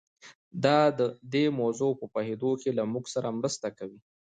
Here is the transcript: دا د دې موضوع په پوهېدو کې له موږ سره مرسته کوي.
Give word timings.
دا 0.63 0.79
د 0.99 1.01
دې 1.33 1.45
موضوع 1.59 1.91
په 1.99 2.05
پوهېدو 2.13 2.51
کې 2.61 2.69
له 2.77 2.83
موږ 2.93 3.05
سره 3.13 3.35
مرسته 3.39 3.67
کوي. 3.77 3.99